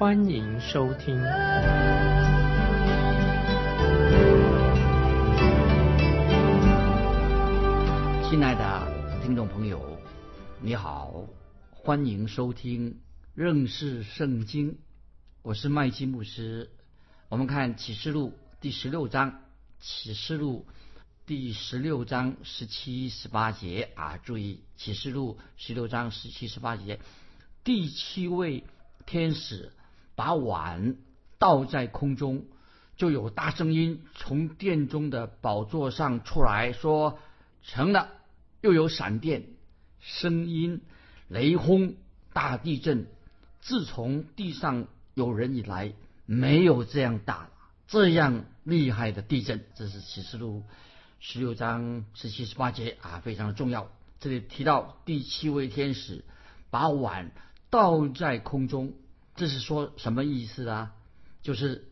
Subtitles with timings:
[0.00, 1.14] 欢迎收听。
[8.26, 9.98] 亲爱的听众朋友，
[10.62, 11.26] 你好，
[11.70, 12.98] 欢迎收听
[13.34, 14.78] 认识圣经。
[15.42, 16.70] 我是麦基牧师。
[17.28, 19.42] 我们看启示录第十六章，
[19.80, 20.66] 启示录。
[21.26, 27.00] 第十六章十七、十八节啊，注意启示录十六章十七、十八节，
[27.62, 28.64] 第七位
[29.04, 29.70] 天使
[30.20, 30.96] 把碗
[31.38, 32.44] 倒在空中，
[32.94, 37.18] 就有大声音从殿中的宝座上出来说
[37.64, 38.10] ：“成了。”
[38.60, 39.46] 又有闪电、
[39.98, 40.82] 声音、
[41.28, 41.94] 雷轰、
[42.34, 43.06] 大地震。
[43.62, 45.94] 自从地上有人以来，
[46.26, 47.48] 没有这样大、
[47.88, 49.64] 这样厉害的地震。
[49.74, 50.64] 这是启示录。
[51.20, 53.90] 十六章十七十八节啊，非常的重要。
[54.18, 56.26] 这里提到第七位天使
[56.68, 57.30] 把碗
[57.70, 58.92] 倒在空中，
[59.40, 60.94] 这是说什么意思啊？
[61.40, 61.88] 就是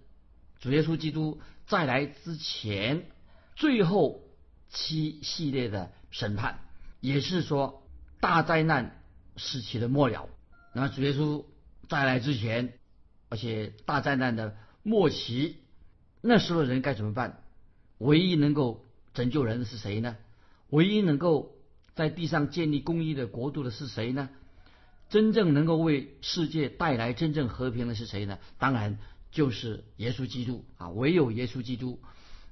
[0.61, 3.07] 主耶稣基督再来之前
[3.57, 4.21] 最后
[4.69, 6.59] 七系列的审判，
[7.01, 7.89] 也是说
[8.21, 9.03] 大灾难
[9.37, 10.29] 时期的末了。
[10.75, 11.47] 那么主耶稣
[11.89, 12.75] 再来之前，
[13.31, 15.57] 而且大灾难的末期，
[16.21, 17.43] 那时候人该怎么办？
[17.97, 20.19] 唯一能够拯救人的是谁呢？
[20.69, 21.57] 唯一能够
[21.95, 24.29] 在地上建立公义的国度的是谁呢？
[25.09, 28.39] 真正能够为世界带来真正和平的是谁呢？
[28.59, 28.99] 当然
[29.31, 30.91] 就是耶稣基督啊！
[30.91, 32.01] 唯有耶稣基督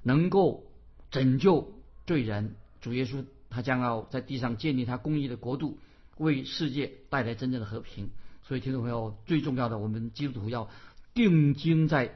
[0.03, 0.65] 能够
[1.11, 1.73] 拯救
[2.07, 2.57] 罪人。
[2.81, 5.79] 主耶稣他将要在地上建立他公义的国度，
[6.17, 8.11] 为世界带来真正的和平。
[8.43, 10.71] 所以，听众朋友，最重要的，我们基督徒要
[11.15, 12.15] 定睛在。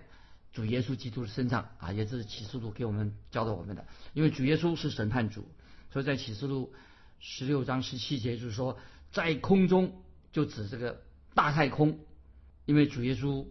[0.52, 3.86] 主耶稣基督的身上啊，也是启示录给我们教导我们的。
[4.14, 5.46] 因为主耶稣是审判主，
[5.92, 6.72] 所以在启示录
[7.20, 8.76] 十六章十七节就是说，
[9.12, 9.92] 在空中
[10.32, 11.02] 就指这个
[11.34, 11.98] 大太空，
[12.64, 13.46] 因为主耶稣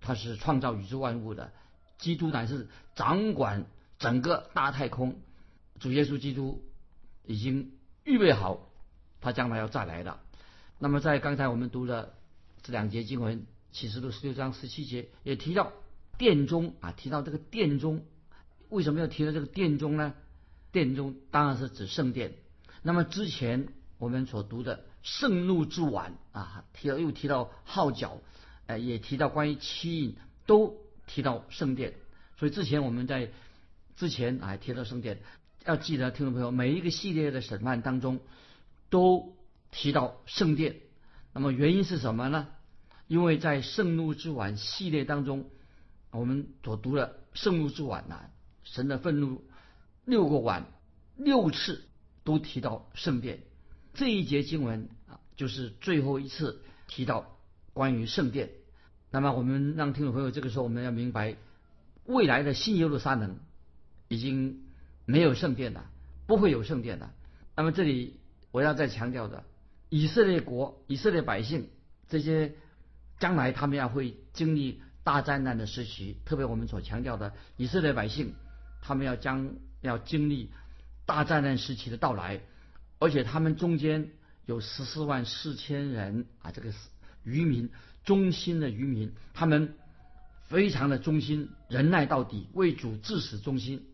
[0.00, 1.52] 他是创造宇宙万物的，
[1.98, 3.66] 基督乃是掌管
[3.98, 5.20] 整个大太空。
[5.78, 6.64] 主耶稣基督
[7.24, 7.72] 已经
[8.04, 8.68] 预备好，
[9.20, 10.20] 他将来要再来的。
[10.78, 12.14] 那么在刚才我们读的
[12.62, 15.72] 这两节经文，启示录十六章十七节也提到。
[16.16, 18.04] 殿中啊，提到这个殿中，
[18.68, 20.14] 为什么要提到这个殿中呢？
[20.70, 22.34] 殿中当然是指圣殿。
[22.82, 23.66] 那么之前
[23.98, 28.18] 我们所读的圣怒之碗啊，提到又提到号角，
[28.66, 30.16] 呃，也提到关于七印，
[30.46, 30.76] 都
[31.06, 31.94] 提到圣殿。
[32.36, 33.30] 所以之前我们在
[33.94, 35.20] 之前啊提到圣殿，
[35.64, 38.18] 要记得听众朋友，每一个系列的审判当中
[38.90, 39.36] 都
[39.70, 40.80] 提到圣殿。
[41.32, 42.48] 那么原因是什么呢？
[43.06, 45.48] 因为在圣怒之碗系列当中。
[46.16, 48.30] 我们所读的圣怒之碗呐，
[48.62, 49.42] 神的愤怒
[50.04, 50.66] 六个碗
[51.16, 51.88] 六次
[52.22, 53.42] 都提到圣殿，
[53.94, 57.38] 这一节经文啊，就是最后一次提到
[57.72, 58.50] 关于圣殿。
[59.10, 61.36] 那么我们让听众朋友这个时候我们要明白，
[62.04, 63.38] 未来的新耶路撒冷
[64.08, 64.64] 已经
[65.06, 65.90] 没有圣殿了，
[66.26, 67.12] 不会有圣殿了。
[67.56, 69.44] 那么这里我要再强调的，
[69.88, 71.70] 以色列国、以色列百姓
[72.08, 72.54] 这些
[73.18, 74.82] 将来他们要会经历。
[75.04, 78.32] 大灾难的时期，特别我们所强调的以色列百姓，
[78.80, 80.50] 他们要将要经历
[81.04, 82.40] 大灾难时期的到来，
[82.98, 84.10] 而且他们中间
[84.46, 86.78] 有十四万四千人啊，这个是
[87.24, 87.70] 渔民
[88.04, 89.74] 忠心的渔民，他们
[90.44, 93.86] 非常的忠心，忍耐到底，为主至死忠心。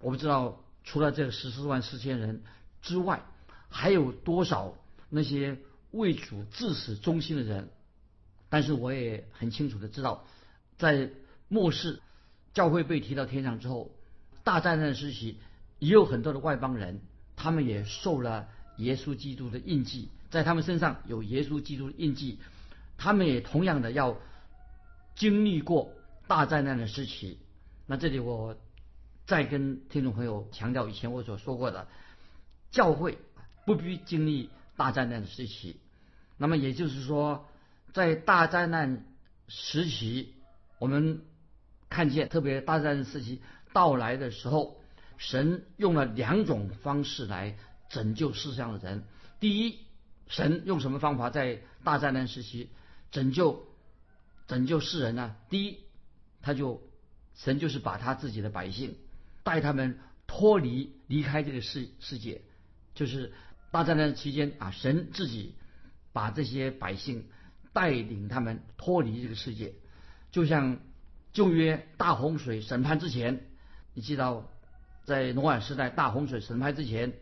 [0.00, 2.42] 我不知道除了这十四万四千人
[2.82, 3.24] 之外，
[3.68, 4.74] 还有多少
[5.08, 5.58] 那些
[5.92, 7.70] 为主至死忠心的人，
[8.48, 10.26] 但是我也很清楚的知道。
[10.76, 11.10] 在
[11.48, 12.00] 末世，
[12.52, 13.94] 教会被提到天上之后，
[14.42, 15.38] 大灾难时期，
[15.78, 17.00] 也有很多的外邦人，
[17.36, 22.38] 他们也受了耶稣基督的印记，在他们身上有耶稣基督的印记，
[22.98, 24.18] 他们也同样的要
[25.14, 25.92] 经历过
[26.26, 27.38] 大灾难的时期。
[27.86, 28.56] 那这里我
[29.26, 31.86] 再跟听众朋友强调以前我所说过的，
[32.70, 33.18] 教会
[33.66, 35.76] 不必经历大灾难的时期。
[36.38, 37.46] 那么也就是说，
[37.92, 39.04] 在大灾难
[39.48, 40.34] 时期。
[40.78, 41.22] 我们
[41.88, 43.40] 看见，特别大灾难时期
[43.72, 44.81] 到来的时候，
[45.18, 47.56] 神用了两种方式来
[47.88, 49.04] 拯救世上的人。
[49.40, 49.78] 第一，
[50.28, 52.70] 神用什么方法在大灾难时期
[53.10, 53.66] 拯救
[54.46, 55.36] 拯救世人呢？
[55.48, 55.78] 第一，
[56.40, 56.82] 他就
[57.34, 58.96] 神就是把他自己的百姓
[59.42, 62.42] 带他们脱离离开这个世世界，
[62.94, 63.32] 就是
[63.70, 65.54] 大灾难期间啊，神自己
[66.12, 67.28] 把这些百姓
[67.72, 69.74] 带领他们脱离这个世界，
[70.30, 70.78] 就像
[71.32, 73.46] 旧约大洪水审判之前，
[73.94, 74.46] 你记得
[75.04, 77.12] 在挪亚时代大洪水审判之前，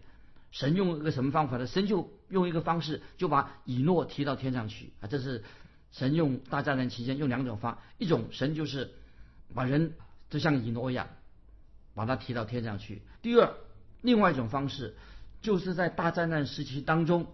[0.51, 1.67] 神用一个什么方法呢？
[1.67, 5.45] 神就用一个方式就把以诺提到天上去啊，这是。
[5.93, 8.93] 神用大灾难期间用两种方，一种神就是
[9.57, 9.95] 把人
[10.29, 11.09] 就像以诺一样，
[11.97, 13.03] 把他提到天上去。
[13.23, 13.53] 第二，
[14.01, 14.95] 另外一种方式
[15.43, 17.27] 就是在大灾难时期当中，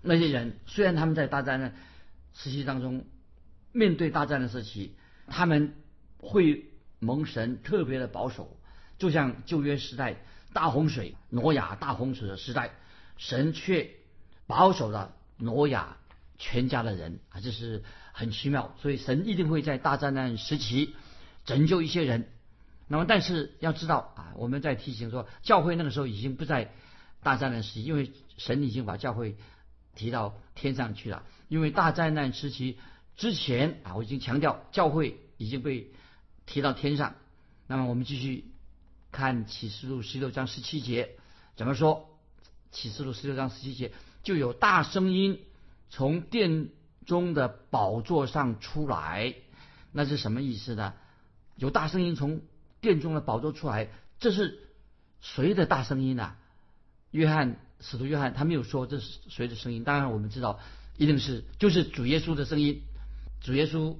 [0.00, 1.76] 那些人虽然他们在大灾难
[2.34, 3.04] 时期当中
[3.70, 4.96] 面对大灾难时期，
[5.28, 5.72] 他们
[6.18, 8.56] 会蒙神特别的保守，
[9.02, 10.14] 就像旧约时代
[10.52, 12.70] 大洪水、挪亚大洪水的时代，
[13.16, 13.90] 神却
[14.46, 15.96] 保守了挪亚。
[16.38, 20.94] 全家的人啊，这是很奇妙，所以神一定会在大灾难时期
[21.44, 22.28] 拯救一些人。
[22.88, 26.72] 那么，但是要知道啊，我们在提醒说，教会那个时候已经不在
[27.22, 29.36] 大灾难时期，因为神已经把教会
[29.94, 31.22] 提到天上去了。
[31.48, 32.76] 因为大灾难时期
[33.16, 35.92] 之前啊，我已经强调教会已经被
[36.44, 37.14] 提到天上。
[37.68, 38.46] 那么，我们继续
[39.12, 41.10] 看启示录十六章十七节
[41.54, 42.08] 怎么说？
[42.72, 43.92] 启示录十六章十七节
[44.24, 45.38] 就有大声音。
[45.94, 46.70] 从殿
[47.04, 49.34] 中的宝座上出来，
[49.92, 50.94] 那是什么意思呢？
[51.54, 52.40] 有大声音从
[52.80, 54.58] 殿中的宝座出来，这是
[55.20, 56.34] 谁的大声音呢？
[57.10, 60.60] 约翰使徒约翰他没有说这是谁的声音，当然我们知道
[60.96, 62.80] 一定是就是主耶稣的声音。
[63.42, 63.98] 主耶稣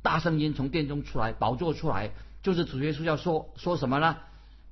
[0.00, 2.12] 大声音从殿中出来，宝座出来，
[2.42, 4.16] 就是主耶稣要说说什么呢？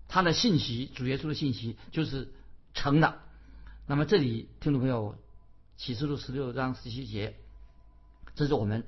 [0.08, 2.32] 他的信息，主耶稣的信息就是
[2.74, 3.20] 成的。
[3.86, 5.16] 那么这里听众朋友。
[5.78, 7.36] 启示录十六章十七节，
[8.34, 8.86] 这是我们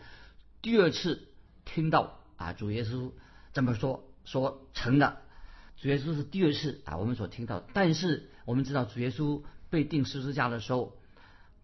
[0.62, 1.28] 第二次
[1.66, 3.12] 听到啊，主耶稣
[3.52, 5.18] 这么说说成了。
[5.76, 7.62] 主耶稣是第二次啊，我们所听到。
[7.74, 10.96] 但是我们知道，主耶稣被钉十字架的时候，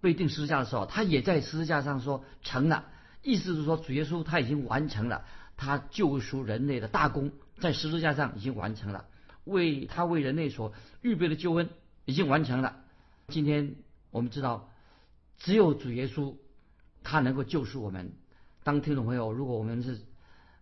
[0.03, 2.85] 被钉十字架的时候，他也在十字架上说成了，
[3.23, 5.25] 意思是说主耶稣他已经完成了
[5.57, 9.07] 他救赎人类的大功，在十字架上已经完成了，
[9.45, 11.71] 为他为人类所预备的救恩
[12.05, 12.85] 已经完成了。
[13.29, 13.77] 今天
[14.11, 14.71] 我们知道。
[15.37, 16.37] 只有主耶稣，
[17.03, 18.13] 他能够救赎我们。
[18.63, 20.01] 当听众朋友，如果我们是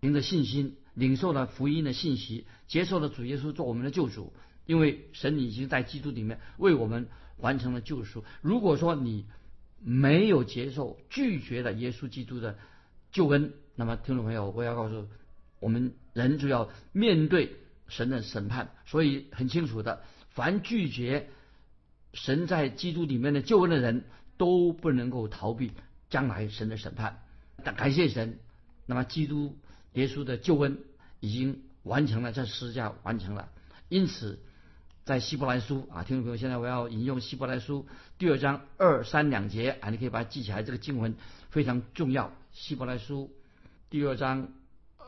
[0.01, 4.33] 凭着信心领受了福音的信息，接受了主耶稣做我们的救主，
[4.65, 7.07] 因为神已经在基督里面为我们
[7.37, 8.25] 完成了救赎。
[8.41, 9.27] 如果说你
[9.79, 12.59] 没有接受、拒绝了耶稣基督的
[13.13, 15.07] 救恩，那么听众朋友，我要告诉
[15.61, 17.57] 我们，人就要面对
[17.93, 18.71] 神的审判。
[18.87, 21.29] 所以很清楚的，凡拒绝
[22.13, 24.05] 神在基督里面的救恩的人。
[24.39, 25.71] 都不能够逃避
[26.11, 27.23] 将来神的审判。
[27.63, 28.41] 但感谢神，
[28.87, 29.57] 那么基督
[29.93, 30.79] 耶稣的救恩
[31.21, 33.51] 已经完成了，在十字架完成了。
[33.89, 34.41] 因此，
[35.05, 37.87] 在希伯来书啊，听众朋友，现在我要引用希伯来书
[38.19, 41.15] 第二章二三两节啊，你可以把它记起来，这个经文
[41.51, 42.33] 非常重要。
[42.53, 43.31] 希伯来书
[43.91, 44.49] 第二章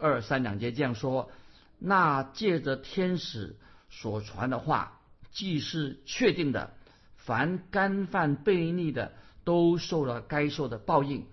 [0.01, 1.33] 二三两节这样说：
[1.79, 3.56] 那借着天使
[3.91, 5.00] 所传的话，
[5.31, 6.75] 既是确定的，
[7.17, 9.12] 凡干犯悖逆的。
[9.44, 11.27] 都受了该受的报应。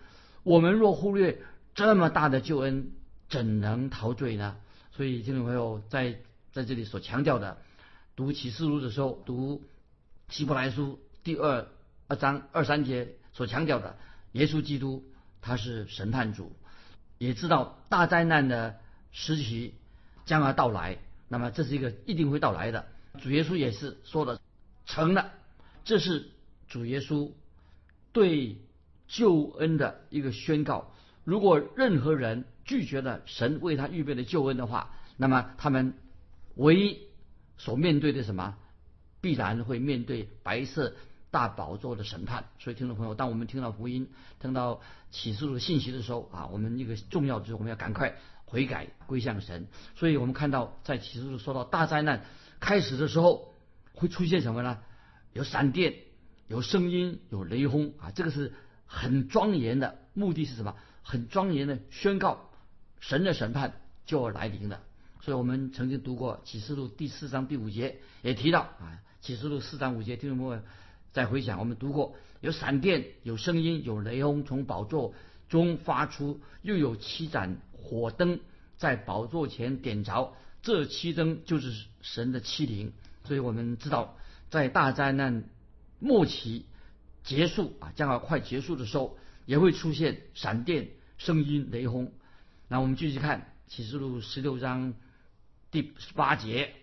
[0.44, 1.42] 我们若忽略
[1.74, 2.92] 这么大的救恩，
[3.30, 4.58] 怎能逃罪呢？
[4.92, 6.20] 所以，听众朋友在
[6.52, 7.60] 在这里所强调的，
[8.18, 9.64] 读启示录的时候，读
[10.28, 11.70] 希伯来书第二
[12.10, 13.98] 二章二三节所强调的，
[14.34, 15.06] 耶稣基督
[15.40, 16.54] 他是审判主，
[17.18, 18.78] 也知道大灾难的
[19.14, 19.76] 时期
[20.26, 20.98] 将要到来。
[21.28, 22.86] 那么，这是一个一定会到来的。
[23.22, 24.40] 主耶稣也是说的
[24.86, 25.32] 成了，
[25.84, 26.30] 这是
[26.68, 27.32] 主耶稣。
[28.14, 28.58] 对
[29.08, 30.92] 救恩的一个宣告。
[31.24, 35.94] 如果任何人拒绝了神为他预备的救恩的话，那么他们
[36.56, 37.00] 唯一
[37.58, 38.58] 所面对的什么，
[39.22, 40.94] 必然会面对白色
[41.30, 42.50] 大宝座的审判。
[42.60, 44.10] 所以，听众朋友，当我们听到福音、
[44.42, 48.18] 听到启示的信息的时候啊，我们一个重要就是我们要赶快
[48.52, 49.68] 悔改归向神。
[49.96, 52.26] 所以我们看到在启示录说到大灾难
[52.60, 53.56] 开始的时候
[53.94, 54.78] 会出现什么呢？
[55.34, 55.96] 有闪电。
[56.48, 58.12] 有声音，有雷轰啊！
[58.12, 58.52] 这个是
[58.86, 60.76] 很庄严的，目的是什么？
[61.02, 62.50] 很庄严的宣告
[63.00, 64.82] 神的审判就要来临了。
[65.22, 70.62] 所以我们曾经读过启示录第四章第五节，也提到啊，启示录四章五节，听众朋友
[71.14, 75.14] 再回想，我们读过有闪电，有声音，有雷轰从宝座
[75.52, 78.40] 中发出，又有七盏火灯
[78.78, 82.94] 在宝座前点着，这七灯就是神的七灵。
[83.26, 84.18] 所以我们知道，
[84.50, 85.44] 在大灾难。
[86.04, 86.66] 末期
[87.24, 90.90] 结束啊，将要快结束的时候，也会出现闪电、
[91.20, 92.12] 声音、雷轰。
[92.68, 94.96] 那我们继续看启示录十六章
[95.70, 96.74] 第十八节，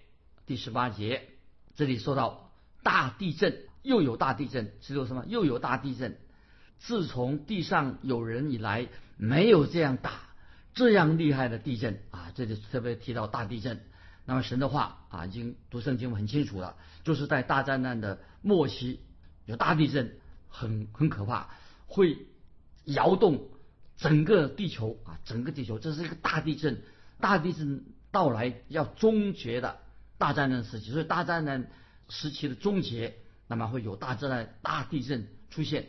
[0.46, 1.30] 第十八节
[1.74, 2.52] 这里说到
[2.84, 5.24] 大地震，又有大地震，十六什么？
[5.26, 6.16] 又有大地震。
[6.78, 10.12] 自从地上有人以来，没有这样大、
[10.74, 12.32] 这样厉害的地震啊！
[12.34, 13.80] 这里特别提到大地震。
[14.24, 19.00] 那么神的话啊，已经读圣经很清楚了，就是在大灾难的末期
[19.46, 20.16] 有大地震，
[20.48, 21.48] 很很可怕，
[21.86, 22.18] 会
[22.84, 23.48] 摇动
[23.96, 26.82] 整个地球啊，整个地球，这是一个大地震。
[27.20, 29.80] 大地震到来要终结的
[30.18, 31.68] 大灾难时期，所以大灾难
[32.08, 33.16] 时期的终结，
[33.48, 35.88] 那么会有大灾难、大地震出现。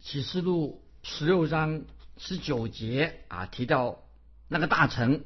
[0.00, 1.82] 启示录十六章
[2.16, 4.00] 十九节啊，提到
[4.48, 5.24] 那个大城。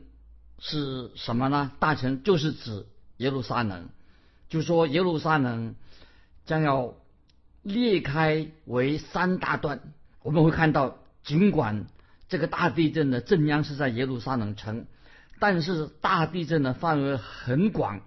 [0.64, 1.72] 是什么呢？
[1.80, 2.86] 大城就是指
[3.16, 3.88] 耶路撒冷，
[4.48, 5.74] 就说耶路撒冷
[6.46, 6.94] 将要
[7.62, 9.80] 裂开为三大段。
[10.22, 11.86] 我们会看到，尽管
[12.28, 14.86] 这个大地震的震央是在耶路撒冷城，
[15.40, 18.02] 但是大地震的范围很广，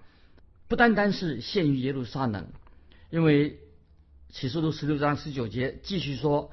[0.69, 2.47] 不单单是限于耶路撒冷。
[3.09, 3.59] 因为
[4.29, 6.51] 启示录十六章十九节继续说，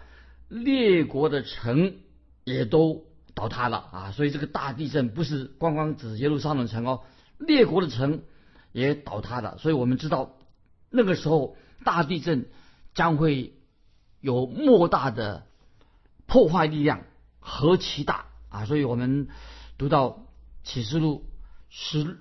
[0.49, 1.97] 列国的城
[2.45, 3.05] 也都。
[3.35, 4.12] 倒塌了啊！
[4.12, 7.00] 所以这个大地震不是光光指耶路撒冷城哦，
[7.38, 8.25] 列国的城
[8.73, 9.57] 也倒塌了。
[9.57, 10.37] 所以我们知道
[10.91, 12.50] 那个时候大地震
[12.93, 13.55] 将会
[14.21, 15.47] 有莫大的
[16.26, 17.05] 破坏力量，
[17.41, 18.67] 何其大啊！
[18.67, 19.29] 所以我们
[19.79, 20.26] 读到
[20.62, 21.25] 启示录
[21.71, 22.19] 十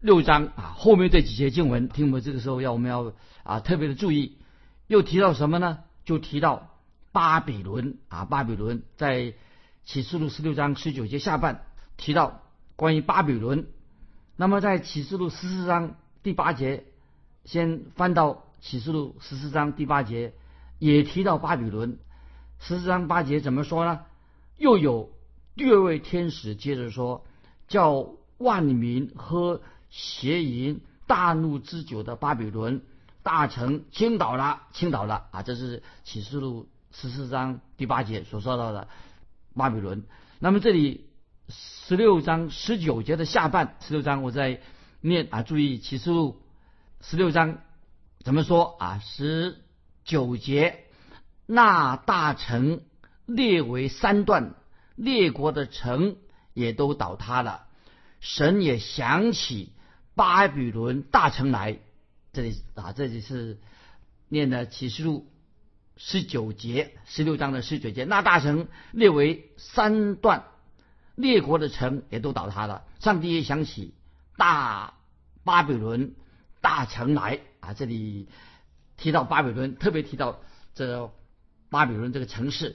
[0.00, 4.38] 六章啊，后面这几节经文，听我们这个时候要我们要啊特别的注意，
[4.86, 5.78] 又提到什么呢？
[6.04, 6.70] 就提到
[7.12, 9.34] 巴比伦啊，巴比伦在。
[9.86, 11.66] 启示录十六章十九节下半
[11.98, 12.40] 提到
[12.74, 13.66] 关于巴比伦，
[14.34, 16.84] 那么在启示录十四章第八节，
[17.44, 20.32] 先翻到启示录十四章第八节，
[20.78, 21.98] 也提到巴比伦。
[22.60, 24.00] 十四章八节怎么说呢？
[24.56, 25.12] 又有
[25.54, 27.26] 第二位天使接着说，
[27.68, 29.60] 叫万民喝
[29.90, 32.80] 邪淫大怒之酒的巴比伦
[33.24, 35.42] 大城倾倒了，倾倒了啊！
[35.42, 38.86] 这是启示录十四章第八节所说到的。
[39.56, 40.04] 巴比伦，
[40.40, 41.08] 那么这里
[41.48, 44.60] 十六章十九节的下半，十六章我在
[45.00, 46.42] 念啊，注意启示录
[47.00, 47.60] 十六章
[48.22, 48.98] 怎么说啊？
[48.98, 49.58] 十
[50.04, 50.84] 九节，
[51.46, 52.82] 那大城
[53.24, 54.54] 列为三段，
[54.96, 56.16] 列国的城
[56.52, 57.68] 也都倒塌了，
[58.20, 59.72] 神也想起
[60.14, 61.78] 巴比伦大城来。
[62.34, 63.58] 这里啊，这里是
[64.28, 65.30] 念的启示录。
[65.96, 70.42] 十九节，十六章的十九节，那大城列为三段，
[71.14, 72.82] 列国的城也都倒塌了。
[72.98, 73.94] 上帝也想起
[74.36, 74.94] 大
[75.44, 76.16] 巴比伦
[76.60, 78.28] 大城来啊，这里
[78.96, 80.40] 提到巴比伦，特别提到
[80.74, 81.12] 这
[81.70, 82.74] 巴比伦这个城市。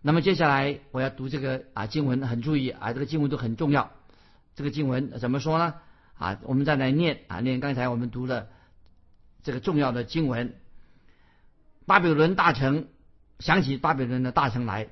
[0.00, 3.90] 那么接下来我要读这个啊经文，很注意啊，这个经文都很重要。
[4.54, 5.74] 这个经文怎么说呢？
[6.14, 8.50] 啊，我们再来念啊，念刚才我们读的
[9.42, 10.54] 这个重要的经文。
[11.86, 12.88] 巴比伦大臣
[13.40, 14.88] 想起巴比伦的大臣来，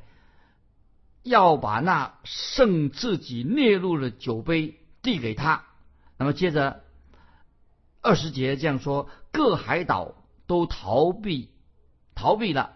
[1.23, 5.65] 要把那圣自己列入的酒杯递给他。
[6.17, 6.83] 那么接着
[8.03, 10.17] 二十节这样说：各海岛
[10.47, 11.51] 都逃避，
[12.15, 12.73] 逃避了；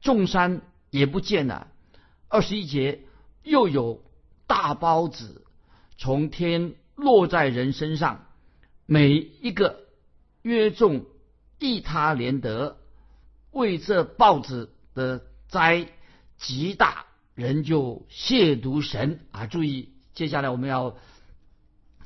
[0.00, 1.68] 众山也不见了。
[2.28, 3.02] 二十一节
[3.42, 4.04] 又有
[4.46, 5.44] 大包子
[5.98, 8.26] 从天落在人身上，
[8.86, 9.80] 每一个
[10.42, 11.04] 约重
[11.58, 12.78] 一他连德。
[13.52, 15.88] 为这报纸的灾
[16.36, 19.46] 极大，人就亵渎神啊！
[19.46, 20.96] 注意，接下来我们要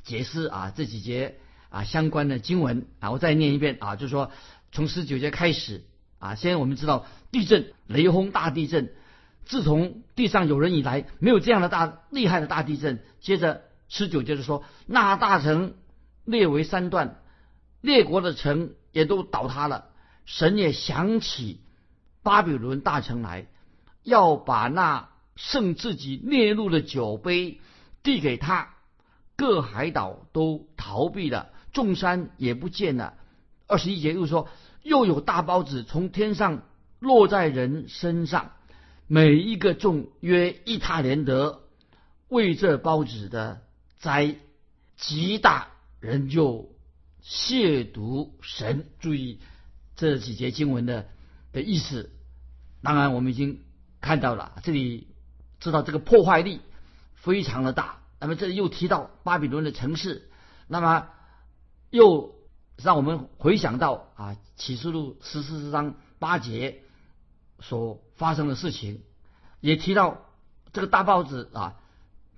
[0.03, 1.39] 解释啊这几节
[1.69, 4.31] 啊相关的经文啊，我再念一遍啊，就是说
[4.71, 5.83] 从十九节开始
[6.19, 8.93] 啊，先我们知道地震、雷轰、大地震，
[9.43, 13.03] 自从地上有人以来，没有这样的大厉害的大地震。
[13.19, 15.73] 接着十九节就说，那大城
[16.23, 17.19] 列为三段，
[17.81, 19.89] 列国的城也都倒塌了。
[20.25, 21.61] 神也想起
[22.23, 23.47] 巴比伦大臣来，
[24.03, 27.59] 要把那圣自己列入的酒杯
[28.03, 28.75] 递给他，
[29.35, 33.15] 各海岛都逃避了，众山也不见了。
[33.67, 34.49] 二十一节又说，
[34.83, 36.63] 又有大包子从天上
[36.99, 38.51] 落在人身上，
[39.07, 41.63] 每一个重约一塔连德，
[42.27, 43.61] 为这包子的
[43.97, 44.35] 灾
[44.97, 45.69] 极大，
[45.99, 46.69] 人就
[47.23, 48.89] 亵渎神。
[48.99, 49.39] 注意。
[49.97, 51.09] 这几节经文的
[51.51, 52.09] 的意思，
[52.81, 53.61] 当然我们已经
[53.99, 55.13] 看到了，这里
[55.59, 56.61] 知道这个破坏力
[57.13, 58.01] 非常的大。
[58.19, 60.31] 那么这里又提到巴比伦的城市，
[60.67, 61.09] 那么
[61.91, 62.33] 又
[62.77, 66.81] 让我们回想到啊启示录十四章八节
[67.59, 69.03] 所发生的事情，
[69.59, 70.25] 也提到
[70.73, 71.75] 这个大报纸啊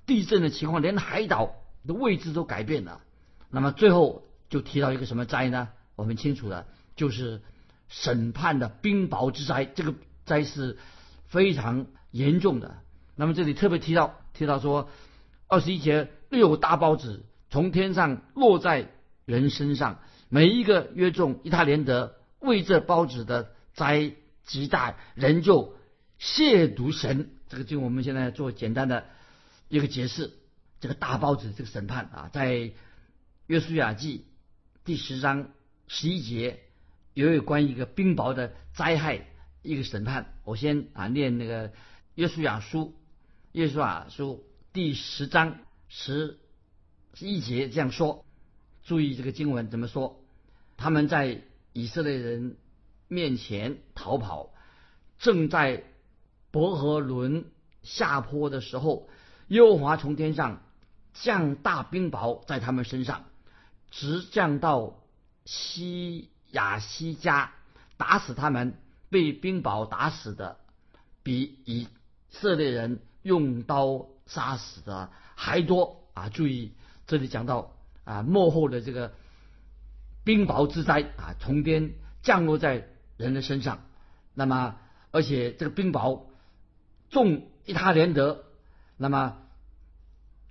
[0.06, 1.56] 地震的情况，连海岛
[1.88, 3.00] 的位置都改变了。
[3.50, 5.70] 那么最后就提到一个什么灾呢？
[5.96, 7.42] 我们清楚的，就是
[7.88, 9.66] 审判的冰雹之灾。
[9.66, 9.96] 这个
[10.26, 10.78] 灾是
[11.26, 12.78] 非常严重的。
[13.16, 14.92] 那么这里特别提到提到说，
[15.48, 18.92] 二十一节六大包子从天上落在
[19.26, 24.12] 人身上，每一个约中一他连得为这包子的灾
[24.44, 25.74] 极大，人就
[26.20, 27.32] 亵渎神。
[27.50, 29.06] 这个就我们现在做简单的
[29.68, 30.32] 一个解释。
[30.80, 32.72] 这个大包子这个审判啊，在
[33.48, 34.28] 约书亚记
[34.86, 35.48] 第十章
[35.88, 36.60] 十一节
[37.14, 39.28] 有有关一个冰雹的灾害
[39.62, 40.34] 一个审判。
[40.44, 41.72] 我先啊念那个
[42.16, 42.94] 约书亚书。
[43.54, 46.38] 耶稣啊，书第十章十
[47.20, 48.26] 一节这样说：
[48.84, 50.20] 注意这个经文怎么说？
[50.76, 52.58] 他们在以色列人
[53.08, 54.54] 面前逃跑，
[55.18, 55.84] 正在
[56.52, 57.46] 伯和伦
[57.84, 59.08] 下坡的时候，
[59.48, 60.62] 耶和华从天上
[61.14, 63.26] 降大冰雹在他们身上，
[63.94, 65.00] 直降到
[65.46, 67.54] 西亚西家，
[67.98, 68.78] 打死他们。
[69.10, 70.58] 被冰雹打死的
[71.22, 71.88] 比以
[72.30, 73.00] 色列人。
[73.24, 76.28] 用刀杀死的还多啊！
[76.28, 76.74] 注意，
[77.08, 77.72] 这里讲到
[78.04, 79.14] 啊，幕后的这个
[80.26, 82.86] 冰雹之灾啊，从天降落在
[83.16, 83.86] 人的身上。
[84.34, 84.76] 那么，
[85.12, 86.26] 而且这个冰雹
[87.10, 88.44] 重一他连得。
[88.98, 89.38] 那么，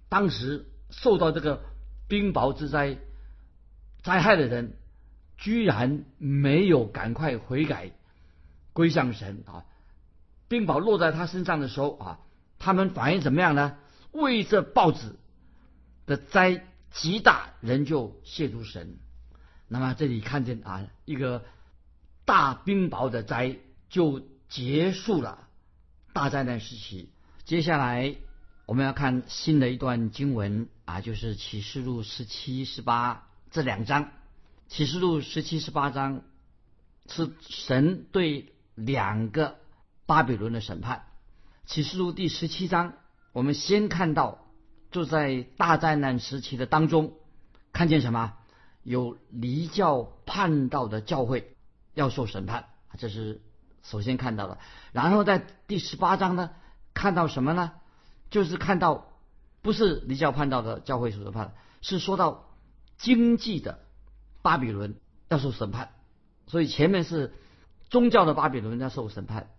[0.08, 1.62] 当时受到这个
[2.08, 2.96] 冰雹之灾
[4.02, 4.76] 灾害的人，
[5.37, 7.92] 居然没有赶快悔改
[8.73, 9.64] 归向神啊！
[10.49, 12.18] 冰雹落在他身上的时候啊。
[12.64, 13.76] 他们反应怎么样呢？
[14.12, 15.16] 为这报纸
[16.06, 18.99] 的灾极大，人就亵渎神。
[19.66, 21.44] 那么这里看见啊，一个
[22.25, 23.56] 大冰雹的灾
[23.88, 25.49] 就结束了
[26.12, 27.11] 大灾难时期。
[27.44, 28.14] 接下来
[28.64, 34.08] 我们要看新的一段经文啊，就是启示录十七、十八这两章。
[34.68, 36.22] 启示录十七、十八章
[37.06, 39.56] 是神对两个
[40.06, 41.04] 巴比伦的审判。
[41.66, 42.94] 启示录第十七章，
[43.32, 44.46] 我们先看到，
[44.90, 47.12] 就在大灾难时期的当中，
[47.74, 48.32] 看见什么？
[48.82, 51.54] 有离教叛道的教会
[51.92, 53.42] 要受审判，这是
[53.82, 54.58] 首先看到的。
[54.92, 56.50] 然后在第十八章呢，
[56.94, 57.72] 看到什么呢？
[58.30, 59.12] 就是看到
[59.60, 62.48] 不是离教叛道的教会受审判，是说到
[63.02, 63.80] 经济的
[64.40, 64.94] 巴比伦
[65.28, 65.90] 要受审判。
[66.46, 67.34] 所以前面是
[67.90, 69.50] 宗教的巴比伦要受审判，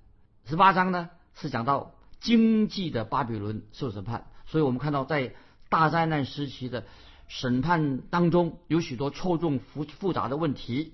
[0.46, 1.10] 十八章呢？
[1.36, 5.34] 是讲到经济的巴比伦受审判，所以我们看到在
[5.70, 6.84] 大灾难时期的
[7.28, 10.94] 审判当中有许多错综复复杂的问题，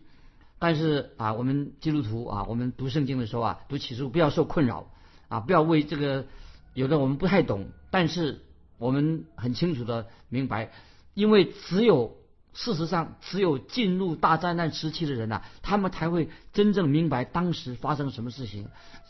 [0.59, 4.89] 但是啊，我们基督徒啊，我们读圣经的时候啊，读启示录不要受困扰
[5.27, 6.25] 啊，不要为这个
[6.73, 8.41] 有的我们不太懂，但是
[8.77, 10.71] 我们很清楚的明白，
[11.13, 12.15] 因为只有
[12.53, 18.67] 事实上只有进入大灾难时期的人呐，他们才会真正明白当时发生什么事情。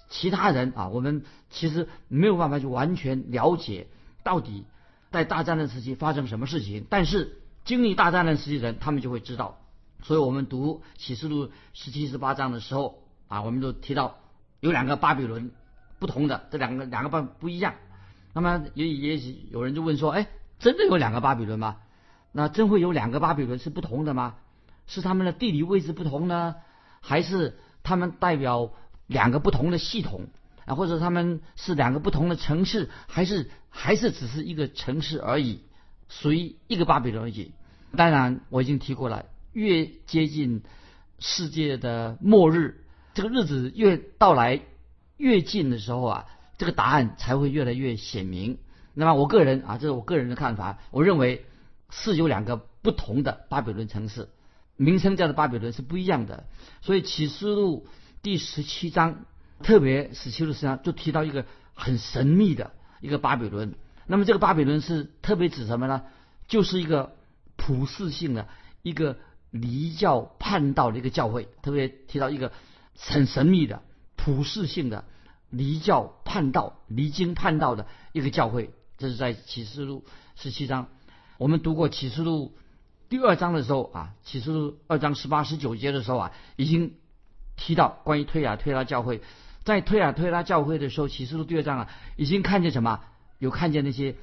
[0.10, 3.88] 其他人啊，我们其实没有办法去完全了解
[4.23, 4.65] 到底
[5.12, 6.86] 在大战争时期发生什么事情。
[6.89, 9.60] 但是经历大战争时期的人，他们就会知道。
[10.02, 14.17] 所以我们读启示录十七、十八章的时候啊，我们都提到
[14.60, 15.52] 有两个巴比伦
[15.99, 17.75] 不同的，这两个两个不不一样。
[18.34, 20.28] 那么也也许有人就问说：哎，
[20.60, 21.78] 真的有两个巴比伦吗？
[22.32, 24.36] 那真会有两个巴比伦是不同的吗？
[24.88, 26.56] 是他们的地理位置不同呢，
[27.02, 28.74] 还是他们代表？
[29.10, 30.28] 两个不同的系统
[30.65, 35.62] 啊，或者他们是两个不同的城市，还是还是只是一个城市而已，
[36.10, 37.52] 属于一个巴比伦而已。
[37.98, 40.62] 当然，我已经提过了，越接近
[41.18, 42.84] 世界的末日，
[43.15, 44.62] 这个日子越到来
[45.18, 46.26] 越近的时候啊，
[46.60, 48.60] 这个答案才会越来越显明。
[48.94, 51.46] 那么，我个人啊，这是我个人的看法，我认为
[51.89, 54.30] 是有两个不同的巴比伦城市，
[54.75, 56.45] 名称叫做巴比伦是不一样的。
[56.82, 57.88] 所以启示录。
[58.21, 59.23] 第十七章，
[59.63, 63.75] 特别十七的十章就提到一个很神秘的一个巴比伦。
[64.08, 66.04] 那么这个巴比伦是特别指什么呢？
[66.49, 67.15] 就是一个
[67.56, 68.49] 普世性的
[68.82, 69.15] 一个
[69.52, 71.47] 离教叛道的一个教会。
[71.62, 72.52] 特别提到一个
[72.97, 73.84] 很神秘的
[74.17, 75.06] 普世性的
[75.49, 78.73] 离教叛道、离经叛道的一个教会。
[78.97, 80.04] 这是在启示录
[80.36, 80.89] 十七章。
[81.39, 82.54] 我们读过启示录
[83.10, 86.93] 第二章的时候啊，启示录二章十八、十九节的时候啊，已经。
[87.62, 89.21] 提到关于推亚推拉教会，
[89.65, 93.02] 在推亚推拉教会的时候，启示录第二章啊，已经看见什么？
[93.38, 94.15] 有看见那些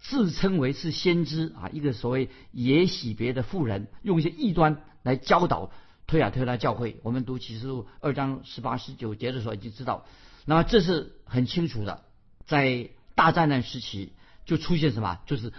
[0.00, 5.70] 自称为是先知啊，一个所谓也喜别的妇人，用一些异端来教导
[6.08, 6.98] 推亚推拉教会。
[7.04, 10.04] 我们读启示录二章十八十九节的时候已经知道，
[10.44, 12.02] 那么这是很清楚的，
[12.44, 14.14] 在大灾难时期
[14.46, 15.20] 就出现什么？
[15.26, 15.52] 就是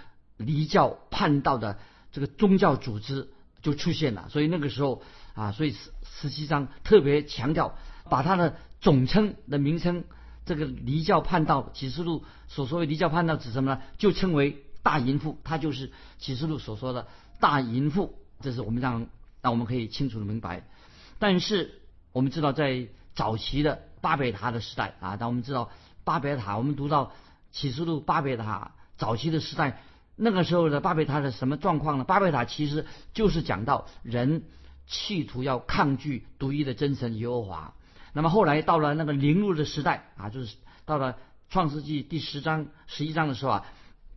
[0.45, 1.79] 离教叛道的
[2.11, 3.29] 这个宗教组织
[3.61, 4.27] 就出现了。
[4.29, 5.01] 所以那个时候
[5.33, 7.75] 啊，所以十十七章特别强调，
[8.09, 10.03] 把它的总称的名称，
[10.45, 13.81] 这个离教叛道启示录所说的离教叛道指什么呢？
[13.97, 17.07] 就称为大淫妇，它就是启示录所说的
[17.39, 18.15] 大淫妇。
[18.41, 19.07] 这是我们让
[19.41, 20.67] 让我们可以清楚的明白。
[21.19, 25.69] 但是我们知道，在早期的巴别塔的时代啊，当我们知道
[26.03, 27.11] 巴别塔，我们读到
[27.51, 29.83] 启示录巴别塔早期的时代，
[30.23, 32.03] 那个时候的巴别塔的什么状况呢？
[32.03, 34.43] 巴别塔其实就是讲到人
[34.85, 37.73] 企图要抗拒独一的真神耶和华。
[38.13, 41.17] 那么后来到了那个灵路的时代啊，就是到了
[41.49, 43.65] 创世纪第十章、十一章的时候啊，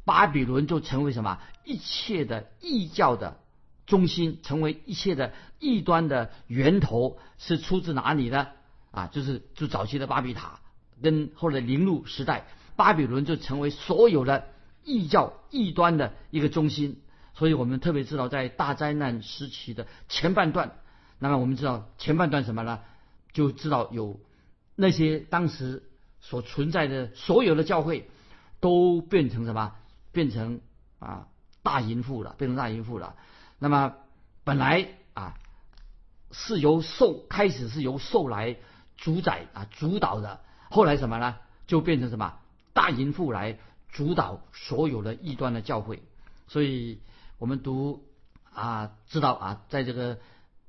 [0.05, 1.39] 巴比伦就成为什么？
[1.65, 3.39] 一切的异教的
[3.87, 8.49] 中心，成为一切的异端的源头，是出自哪里呢？
[8.91, 10.61] 啊，就是就早期的巴比塔，
[11.03, 14.49] 跟后来灵路时代，巴比伦就成为所有的
[14.85, 17.01] 异教异端的一个中心。
[17.35, 20.77] 所以我们特别知道，在大灾难时期的前半段，
[21.19, 22.81] 那么我们知道前半段什么呢？
[23.33, 24.21] 就知道有
[24.77, 25.83] 那些当时
[26.21, 28.09] 所存在的所有的教会，
[28.61, 29.73] 都变成什么？
[30.13, 30.61] 变成
[30.99, 31.27] 啊
[31.63, 33.17] 大淫妇了，变成大淫妇了。
[33.59, 33.95] 那么
[34.45, 35.35] 本来啊
[36.31, 38.57] 是由兽开始是由兽来。
[38.97, 41.35] 主宰啊，主导的，后来什么呢？
[41.67, 42.39] 就变成什么
[42.73, 43.59] 大淫妇来
[43.95, 46.03] 主导所有的异端的教会。
[46.49, 47.01] 所以
[47.39, 48.05] 我们读
[48.53, 50.19] 啊，知道啊，在这个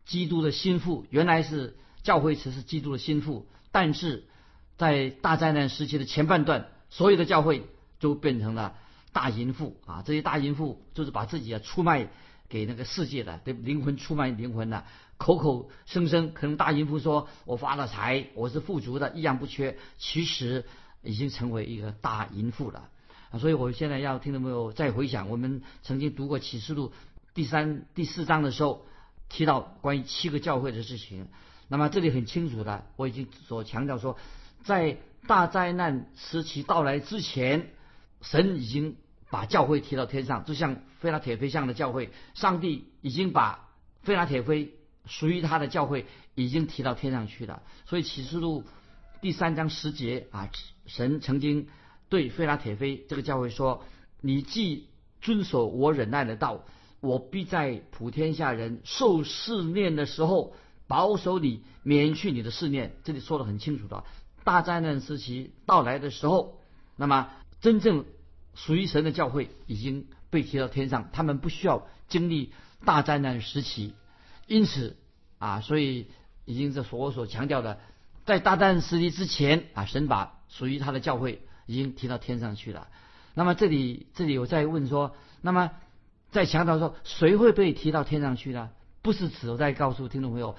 [0.05, 4.25] 基督的心腹，原来是教会词是基督的心腹，但是
[4.77, 7.67] 在大灾难时期的前半段，所有的教会
[7.99, 8.75] 都变成了
[9.11, 10.03] 大淫妇啊。
[10.05, 12.07] 这些大淫妇就是把自己啊出卖
[12.47, 14.85] 给那个世界的，对灵魂出卖灵魂的。
[15.17, 20.65] 口口声声可能大淫妇说：“我发了财，我是富足的，一样不缺。”其实
[21.03, 22.89] 已经成为一个大淫妇了！
[23.39, 26.93] 所以我现在要听众朋友再回想，我们曾经读过启示录
[27.33, 28.85] 第三、第四章的时候，
[29.29, 31.27] 提到关于七个教会的事情。
[31.67, 34.17] 那么这里很清楚的，我已经所强调说，
[34.63, 37.69] 在大灾难时期到来之前，
[38.21, 38.95] 神已经
[39.29, 43.67] 把教会提到天上，就像菲拉铁菲像的教会，上帝已经把
[44.03, 44.73] 菲拉铁菲。
[45.07, 48.63] 属于他的教会已经提到天上去了，所以启示录
[49.21, 50.49] 第三章十节啊，
[50.87, 51.67] 神曾经
[52.15, 53.83] 对菲拉铁菲这个教会说
[54.23, 54.87] ：“你既
[55.19, 56.63] 遵守我忍耐的道，
[57.01, 60.55] 我必在普天下人受试炼的时候
[60.87, 64.05] 保守你，免去你的试炼。”这里说的很清楚的，
[64.45, 66.61] 大灾难时期到来的时候，
[66.95, 68.05] 那么真正
[68.53, 72.53] 属于神的教会已经被提到天上，他们不需要经历
[72.85, 73.93] 大灾难时期。
[74.47, 74.95] 因此
[75.37, 76.07] 啊，所以
[76.45, 77.81] 已经这所我所强调的，
[78.23, 82.87] 在大战时期之前啊，神把属于他的教会已经提到天上去了。
[83.33, 85.71] 那么这里这里我在问说，那么
[86.31, 88.69] 在强调说谁会被提到天上去呢？
[89.01, 90.55] 不是指我在告诉听众朋友，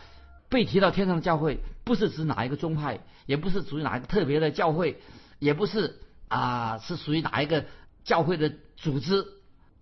[0.49, 5.01] 被提到天上的教会不是指哪一个宗派，也不是属于哪一个特别的教会，
[5.39, 7.65] 也不是啊是属于哪一个
[8.05, 9.27] 教会的组织，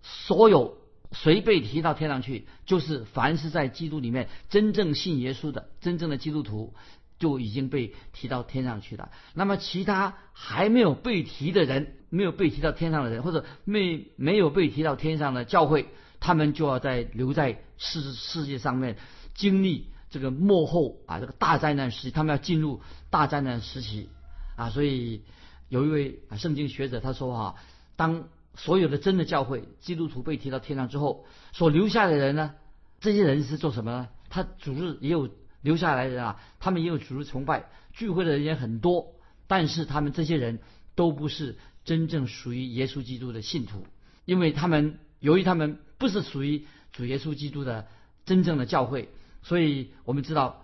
[0.01, 0.77] 所有。
[1.11, 6.73] 谁被提到天上去，就是凡是在基督里面真正信耶稣的真正的基督徒，
[7.19, 9.11] 就已经被提到天上去了。
[9.33, 15.87] 那么其他还没有被提的人，没有被提到天上的人，或者没没有被提到天上的教会，
[16.19, 18.97] 他们就要在留在世世界上面
[19.33, 24.09] 经历这个幕后啊这个大灾难时期，他们要进入大灾难时期
[24.55, 24.69] 啊。
[24.69, 25.23] 所以
[25.69, 27.55] 有一位圣经学者他说啊，
[27.95, 28.27] 当。
[28.57, 32.53] 所有的真的教会基督徒被提到天上之后，所留下的人呢？
[33.01, 34.07] 这些人是做什么呢？
[34.29, 35.29] 他主日也有
[35.65, 39.15] 留下来的人啊，他们也有主日崇拜聚会的人也很多，
[39.47, 40.59] 但是他们这些人
[40.93, 43.87] 都不是真正属于耶稣基督的信徒，
[44.25, 47.87] 因为他们由于他们不是属于主耶稣基督的
[48.25, 49.09] 真正的教会，
[49.41, 50.63] 所以我们知道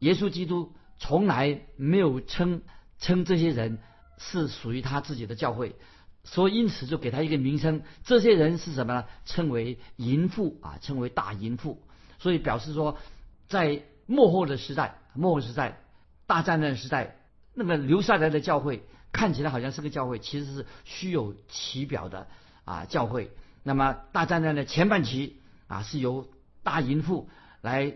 [0.00, 2.62] 耶稣基督从来没有称
[2.98, 3.78] 称这些人
[4.18, 5.76] 是属于他自己的教会。
[6.22, 9.04] 所以，因此就给他一个名称，这些人是什么呢？
[9.24, 11.80] 称为淫妇啊，称为大淫妇。
[12.18, 12.98] 所以表示说，
[13.48, 15.78] 在末后的时代，末后时代，
[16.26, 17.16] 大战的时代，
[17.54, 22.26] 那么留下来的教会看起来好像是个教会，其实是虚有其表的
[22.64, 23.30] 啊教会。
[23.62, 26.28] 那么大战争的前半期啊，是由
[26.62, 27.28] 大淫妇
[27.60, 27.94] 来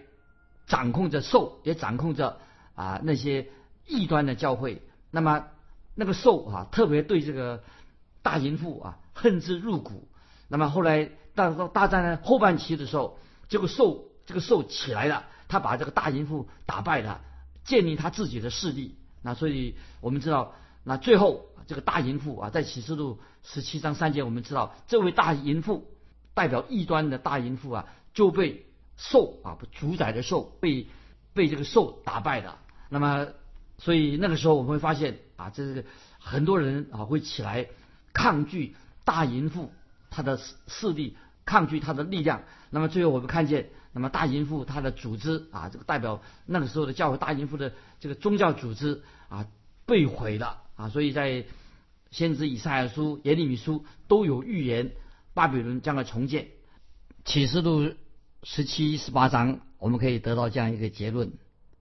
[0.66, 2.38] 掌控着兽，也掌控着
[2.74, 3.48] 啊那些
[3.87, 4.83] 异端的教会。
[5.11, 5.46] 那么
[5.94, 7.62] 那个兽啊，特别对这个。
[8.24, 10.09] 大淫妇啊，恨之入骨。
[10.48, 13.18] 那么后来到到大战呢后半期的时候，
[13.50, 17.21] 这个兽这个兽起来了，他把这个大淫妇打败了，
[17.64, 18.97] 建立他自己的势力。
[19.23, 25.87] 那所以我们知道，那最后这个大淫妇啊，在启示录十七章三节，我们知道这位大淫妇
[26.35, 30.88] 代表异端的大淫妇啊，就被兽啊主宰的兽被
[31.35, 32.59] 被这个兽打败的。
[32.88, 33.29] 那么，
[33.79, 35.87] 所以那个时候我们会发现啊，这是
[36.19, 37.69] 很多人啊会起来
[38.12, 39.71] 抗拒大淫妇
[40.11, 40.37] 他的
[40.67, 42.43] 势力，抗拒他的力量。
[42.71, 49.46] 那么最后我们看见，那么大淫妇他的组织啊，这个代表那个时候的教会大淫妇的这个宗教组织啊
[49.87, 50.88] 被毁了啊。
[50.90, 51.46] 所以在
[52.11, 54.92] 先知以赛亚书、耶利米书都有预言，
[55.33, 56.48] 巴比伦将来重建。
[57.24, 57.94] 启示录
[58.42, 61.33] 十七、十八章，我们可以得到这样一个结论：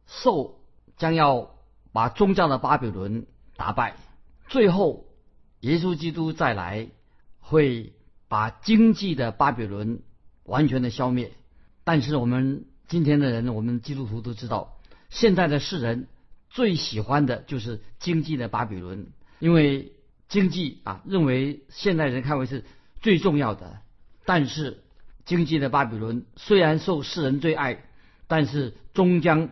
[0.08, 0.60] 兽
[0.96, 1.56] 将要
[1.92, 3.26] 把宗教的巴比伦
[3.58, 3.98] 打败，
[4.48, 5.06] 最后
[5.60, 6.90] 耶稣基督再来，
[7.40, 7.94] 会
[8.28, 10.02] 把经济的巴比伦
[10.44, 11.34] 完全的消灭。
[11.84, 14.78] 但是我们今天的人，我们基督徒都知道，
[15.10, 16.08] 现在的世人
[16.50, 19.08] 最喜欢的就是经济的巴比伦，
[19.40, 19.92] 因为。
[20.30, 22.64] 经济啊，认为现代人看为是
[23.02, 23.82] 最重要的。
[24.26, 24.82] 但是，
[25.26, 27.84] 经济的巴比伦虽然受世人最爱，
[28.26, 29.50] 但是终将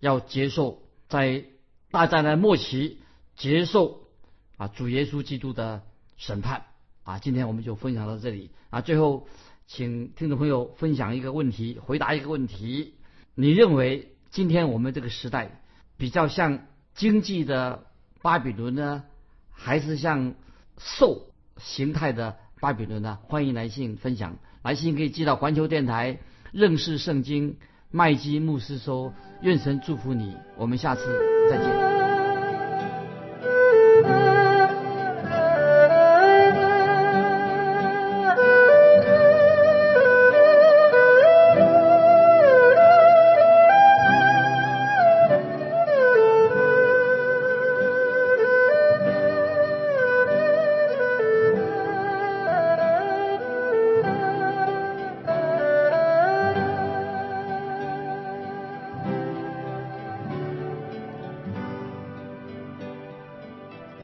[0.00, 1.44] 要接受在
[1.92, 2.98] 大战的末期
[3.36, 4.08] 接受
[4.56, 5.82] 啊主耶稣基督的
[6.16, 6.64] 审判
[7.04, 7.20] 啊。
[7.20, 8.80] 今天我们就分享到这里啊。
[8.80, 9.28] 最后，
[9.66, 12.94] 请听众朋友分享一个问题，回答一个问题：
[13.34, 15.62] 你认为今天我们这个时代
[15.96, 17.86] 比较像经济的
[18.22, 19.04] 巴比伦呢？
[19.50, 20.34] 还是像
[20.78, 21.26] 兽
[21.58, 23.18] 形态的巴比伦呢？
[23.22, 26.18] 欢迎来信分享，来信可以寄到环球电台
[26.52, 27.56] 认识圣经
[27.90, 31.02] 麦基牧师说，愿神祝福你，我们下次
[31.50, 31.93] 再见。